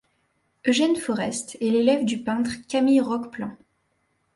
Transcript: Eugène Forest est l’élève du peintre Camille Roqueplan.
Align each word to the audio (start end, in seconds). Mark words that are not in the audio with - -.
Eugène 0.65 0.95
Forest 0.95 1.59
est 1.61 1.69
l’élève 1.69 2.05
du 2.05 2.23
peintre 2.23 2.65
Camille 2.67 3.01
Roqueplan. 3.01 3.55